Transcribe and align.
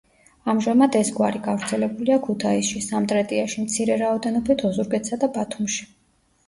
ამჟამად 0.53 0.95
ეს 0.99 1.11
გვარი 1.17 1.41
გავრცელებულია 1.49 2.17
ქუთაისში, 2.29 2.83
სამტრედიაში, 2.89 3.69
მცირე 3.69 4.03
რაოდენობით 4.05 4.67
ოზურგეთსა 4.73 5.23
და 5.25 5.33
ბათუმში. 5.39 5.93